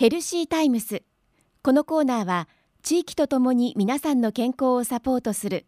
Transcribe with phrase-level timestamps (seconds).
[0.00, 1.02] ヘルシータイムス。
[1.62, 2.48] このコーナーは
[2.82, 5.66] 地域とともに皆さんの健康をサポートする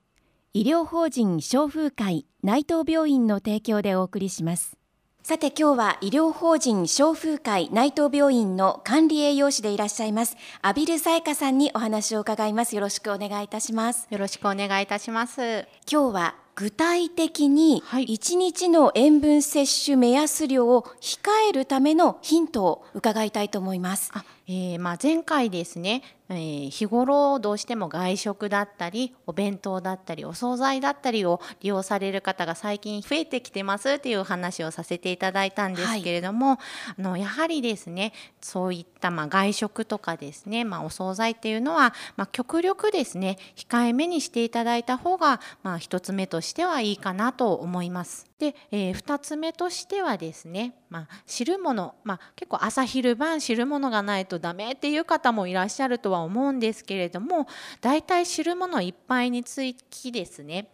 [0.54, 4.78] 医療法人消風会内藤病院の提供でお送りします。
[5.22, 12.74] さて今日は医療法人消風会内藤病院の管理栄養士でいらっしゃいます阿比留沙耶香さんにお話を伺います。
[12.74, 14.06] よろしくお願いいたします。
[14.08, 15.68] よろしくお願いいたします。
[15.86, 24.10] 今日は具体的に1日の塩分摂取目安量を控えるためのヒントを伺いたいと思います。
[24.14, 26.02] あえー、まあ前回ですね、
[26.34, 36.58] えー、日頃どうしても外食だったりお弁当だったりお惣菜だったりを利用される方が最近増えてきてますっていう話をさせていただいたんですけれども、はい、
[36.98, 48.31] あのやはりですねそういったまあ外食とかですね、まあ、お惣菜っていうのは、まあ、極力ですね控えめにしていただいた方が、まあ、1つ目としてはいいかなと思います。
[48.42, 57.46] で、えー、2つ目としてはですね、まあ、汁物、まあ、結構朝昼晩汁物がないとダメっていう方もいらっしゃるとは思うんですけれども
[57.80, 60.68] だいたい汁物1杯につきですね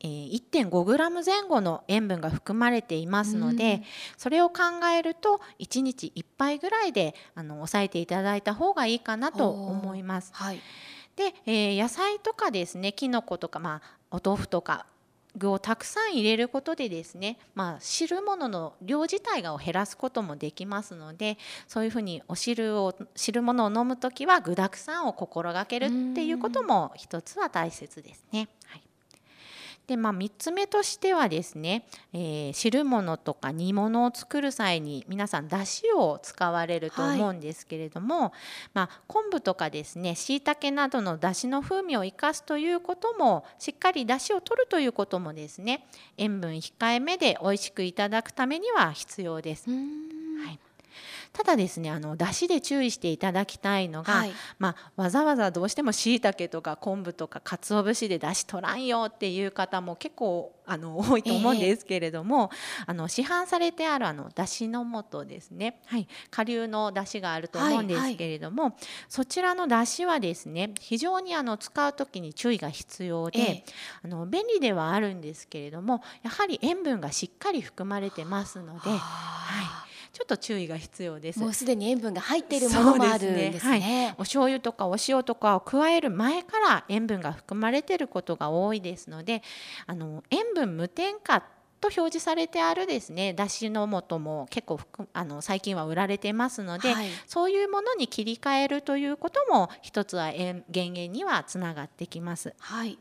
[0.00, 3.82] えー、1.5g 前後の塩分が含まれていますので、
[4.16, 4.62] それを考
[4.96, 10.30] えると1日1杯ぐらいであの抑えていただいた方がいいかなと思います。
[10.34, 10.60] はい、
[11.16, 14.86] で、えー、野菜とかですねきのことか、まあ、お豆腐とか
[15.36, 28.48] 具をたくさん入れることでですね、まあ、汁物の量自体がを減らすこともできますのでそういうふうにお汁を汁物を飲む時は具だくさんを心がけるっていうことも一つは大切ですね。
[28.66, 28.87] はい
[29.88, 38.32] でまあ、3つ目としてはですね、えー、汁物とか煮物を作る際に皆さんだしを使われると思うんですけれども、はい、
[38.74, 45.86] まあ、昆布とかですねしいたけなどのだしの風味を生かすということもしっかりだしを取るということもですね
[46.18, 49.70] 塩分控えめで美味しくいただくためには必要です。
[49.70, 50.07] はい
[51.32, 78.90] ただですねあの出汁で注意していただきたいのが、はい、まあ、わざわざどうしてもしいたけとか昆布とか鰹節で出汁取らんよっていう方も結構あの 多いと思うんですけれども、えー、あの市販されてあるあのだしの素ですね、はい、顆粒のだしがあると思うんですけれども、はいはい、そちらのだしはですね非常にあの使う時に注意が必要で、えー、あの便利ではあるんですけれどもやはり塩分がしっかり含まれてますので。
[78.90, 78.98] はい
[80.18, 81.38] ちょっと注意が必要です。
[81.38, 83.60] もうすでに塩分が入っているものもあるんですね。
[83.60, 89.44] すねはい、お醤油とかお塩とかを加える前から塩分が含まれていることが多いですので、
[89.86, 91.44] あの塩分無添加
[91.80, 94.80] と表示されてあるですねだしの素も結構
[95.12, 102.54] あの最近は売られてますので、はい、そういうものに切り替えるということも一つは減塩にはつながってきます。
[102.58, 102.98] はい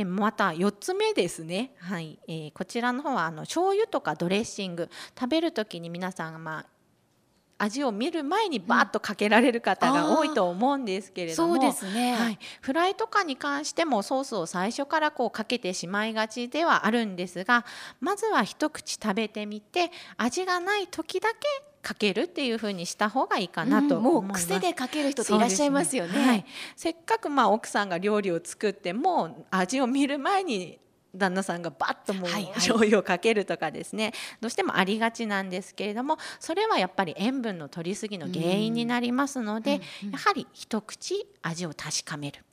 [0.00, 2.18] でまた4つ目ですね、はい。
[2.26, 4.88] えー、こちらの方はあの醤油とかドレッシング。
[5.18, 6.66] 食べる時に皆さんまあ
[7.60, 17.66] 味を見る前にバーッとかけられる方が多いと思うんですけれども、そうですね、はい、フライとかに関してもソースを最初からこうかけてしまいがちではあるんですが
[18.00, 21.36] まずは一口食べてみて味がない時だけ
[21.82, 26.18] かけるっていう風にした方がいいかなと、うん、もう癖でかける人っていらっしゃいますよね。
[26.18, 26.26] ね。
[26.26, 26.46] はい、
[26.76, 30.78] せっかくまあ奥さんが料理を作っても味を見る前に
[31.14, 42.44] 旦那さんがバッともう醤油をかけるとかですね、はいはい、どうしてもありがちなんですけれどもそれはやっぱり塩分の取りすぎの原因になりますので、うん、やはり一口味を確かめる。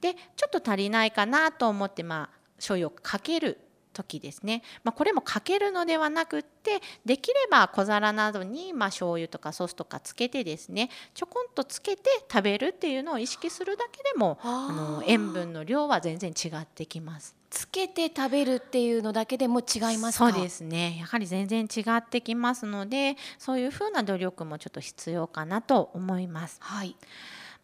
[0.00, 3.58] でちょっと足りないかなと思ってまあ醤油をかける
[3.92, 17.36] 時ですね、まあ、これもかけるのではなくってできれば小皿などにまあ醤油とかソースとかつけてですねちょこんとつけて食べるっていうのを意識するだけでもあの塩分の量は全然違ってきます。
[17.50, 20.96] つけて食べるっていうのだけでも違いますそうですね。
[20.98, 26.56] やはり全然違ってきますのでそういうふうな努力もちょっと必要かなと思います。
[26.60, 26.96] はい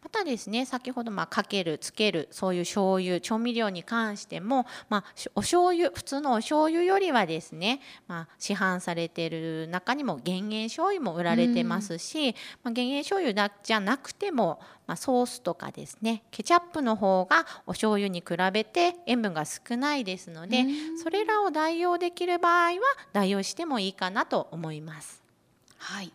[0.01, 5.03] またですね先ほどまあかけるつけるそういう醤油調味料に関しても、まあ、
[5.35, 12.33] お醤油普通のお醤油よりはですね、まあ、市販されている中にも減塩醤油も売られてますし、
[12.63, 20.65] まあ、減塩醤油だじゃなくても、まあ、ソースとかですねケチャップの方がお醤油に比べて塩分が少ないですので
[21.03, 22.79] それらを代用できる場合は
[23.11, 25.21] 代用してもいいかなと思います。
[25.77, 26.13] はい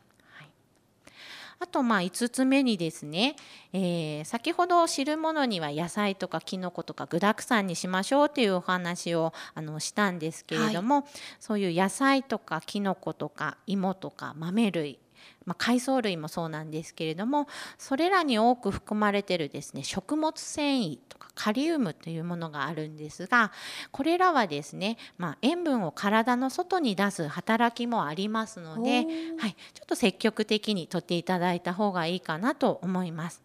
[1.61, 3.37] あとまあ5つ目にですね、
[3.73, 11.05] えー、先ほど汁物には野菜とかきのことか具だくさんにしましょうというお話をあのしたんですけれども、はい、
[11.41, 14.99] そういう野菜とかきのことか芋とか豆類
[15.45, 17.47] まあ、海藻類もそうなんですけれども
[17.79, 23.53] それらに多く含まれてるですね食物繊維とかカリウムというものがあるんですが
[23.91, 28.91] これらはですね、まあ、塩分を体の外に出す働きもありますので、
[29.39, 33.43] はい、ちょっと積極的にとっていただいた方がいいかなと思います。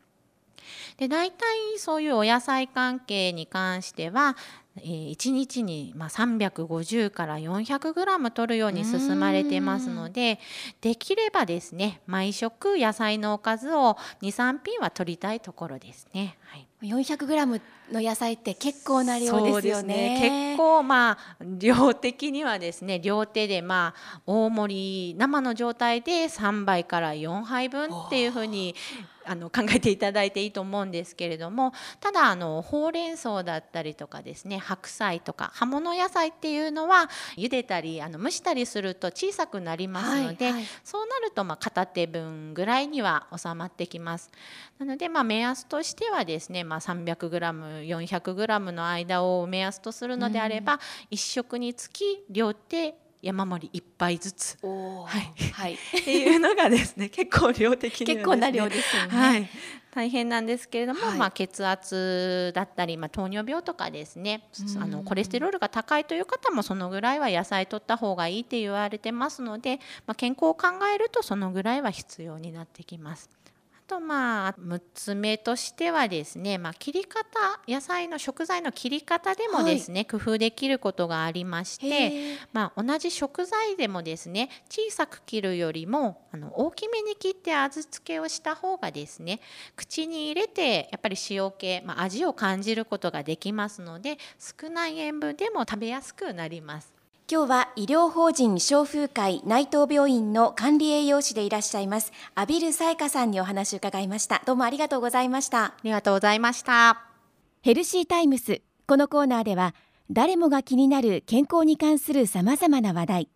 [0.98, 1.48] で大体
[1.78, 4.36] そういうお野菜関係に関しては
[4.84, 10.40] えー、1日にまあ350から400グラム取るように進まれてますので
[10.82, 16.38] できればですね毎食野菜のおかずを23品は取りたいところですね。
[16.46, 17.62] はい、400グラム
[17.92, 20.20] の野菜って結構な量ですよね。
[20.20, 28.76] ね結構まあ量的にはですね両手でまあ大盛り生の状態で3杯から4杯分っていうふうに
[29.30, 44.32] あの考えていただいていいと思うんですけれどもただあのほうれん草だったりとかですね白菜とか葉物野菜っていうのは茹でたりあの蒸したりすると小さくなりますので、はいはい、そうなるとま片手分ぐらいには収まってきます。
[44.80, 50.80] なのでま目安としてはですね、まあ、300g400g の間を目安とするのであれば、うん、
[51.12, 59.50] 1食につき両手山盛り1杯ずつ、はい、はい、っていうのがですね 結構量的に、ね、結構な量ですよね、はい、
[59.92, 64.48] 大変なんですけれども、はい、まあ、血圧だったり、まあ、糖尿病とかですね
[64.80, 73.30] あのコレステロールが高いという方もそのぐらいは野菜取った方がいいって言われてますので、まあ、健康を考えるとそのぐらいは必要になってきます。
[73.90, 77.26] とまあ6つ目としてはですね、まあ、切り方
[77.68, 89.40] 野菜の食材の切り方でもですね、はい、工夫できることがありまして、まあ、同じ食材でもですね小さく切るよりもあの大きめに切って味付けをした方がですね
[89.76, 96.99] 口に入れてやっぱり塩気、まあ、味を感じることができますので少ない塩分でも食べやすくなります。
[97.32, 104.42] 今日は医療法人消風会内藤病院の管理栄養士でいらっしゃいます阿比留沙耶香さんにお話を伺いました。
[104.48, 105.66] どうもありがとうございました。
[105.66, 107.04] ありがとうございました。
[107.62, 108.64] ヘルシータイムス。
[108.88, 109.76] このコーナーでは
[110.10, 113.30] 誰もが気になる健康に関するさまざまな話題。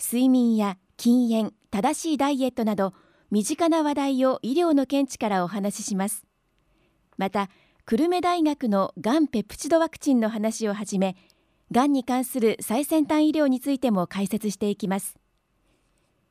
[0.00, 2.94] 睡眠や禁煙正しいダイエットなど
[3.32, 6.24] 身近な話題を医療の見地からお話しします。
[7.16, 7.50] また
[7.84, 11.16] 久留米大学のがんペプチドワクチンの話をはじめ
[11.72, 15.16] がんに関する最先端医療についても解説していきます。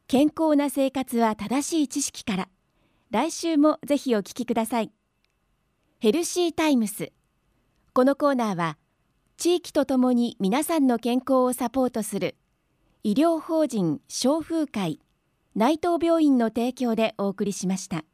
[0.07, 2.49] 健康な生活は正しい知識から
[3.09, 4.91] 来週もぜひお聞きください。
[5.99, 7.11] ヘルシータイムス。
[7.93, 8.77] このコーナーは
[9.37, 12.35] 地域とともに皆さんの健康をサポートする
[13.03, 14.99] 医療法人消風会
[15.55, 18.05] 内藤病院の提供でお送りしました。